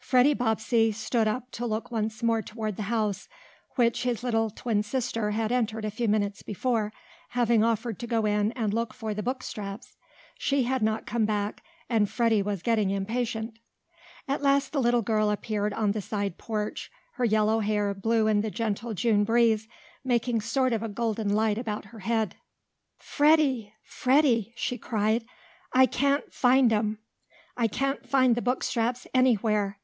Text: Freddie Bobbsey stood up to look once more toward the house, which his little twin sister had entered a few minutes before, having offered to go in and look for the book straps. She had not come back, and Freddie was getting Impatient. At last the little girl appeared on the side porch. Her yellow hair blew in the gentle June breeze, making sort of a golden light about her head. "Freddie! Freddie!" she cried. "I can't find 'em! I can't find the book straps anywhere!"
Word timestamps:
Freddie 0.00 0.32
Bobbsey 0.32 0.90
stood 0.90 1.28
up 1.28 1.50
to 1.50 1.66
look 1.66 1.90
once 1.90 2.22
more 2.22 2.40
toward 2.40 2.76
the 2.76 2.84
house, 2.84 3.28
which 3.74 4.04
his 4.04 4.22
little 4.22 4.48
twin 4.48 4.82
sister 4.82 5.32
had 5.32 5.52
entered 5.52 5.84
a 5.84 5.90
few 5.90 6.08
minutes 6.08 6.40
before, 6.42 6.94
having 7.30 7.62
offered 7.62 7.98
to 7.98 8.06
go 8.06 8.24
in 8.24 8.50
and 8.52 8.72
look 8.72 8.94
for 8.94 9.12
the 9.12 9.22
book 9.22 9.42
straps. 9.42 9.98
She 10.38 10.62
had 10.62 10.80
not 10.82 11.04
come 11.04 11.26
back, 11.26 11.62
and 11.90 12.08
Freddie 12.08 12.40
was 12.40 12.62
getting 12.62 12.88
Impatient. 12.88 13.58
At 14.26 14.40
last 14.40 14.72
the 14.72 14.80
little 14.80 15.02
girl 15.02 15.28
appeared 15.30 15.74
on 15.74 15.92
the 15.92 16.00
side 16.00 16.38
porch. 16.38 16.90
Her 17.16 17.24
yellow 17.26 17.60
hair 17.60 17.92
blew 17.92 18.28
in 18.28 18.40
the 18.40 18.50
gentle 18.50 18.94
June 18.94 19.24
breeze, 19.24 19.68
making 20.04 20.40
sort 20.40 20.72
of 20.72 20.82
a 20.82 20.88
golden 20.88 21.34
light 21.34 21.58
about 21.58 21.84
her 21.86 21.98
head. 21.98 22.34
"Freddie! 22.96 23.74
Freddie!" 23.84 24.54
she 24.56 24.78
cried. 24.78 25.26
"I 25.74 25.84
can't 25.84 26.32
find 26.32 26.72
'em! 26.72 26.98
I 27.58 27.66
can't 27.66 28.08
find 28.08 28.36
the 28.36 28.40
book 28.40 28.64
straps 28.64 29.06
anywhere!" 29.12 29.76